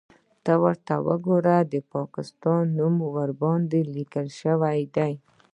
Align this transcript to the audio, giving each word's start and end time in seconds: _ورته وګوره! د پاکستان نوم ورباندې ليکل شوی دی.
_ورته 0.61 0.95
وګوره! 1.07 1.57
د 1.71 1.73
پاکستان 1.93 2.63
نوم 2.77 2.95
ورباندې 3.17 3.81
ليکل 3.95 4.27
شوی 4.41 4.79
دی. 4.95 5.13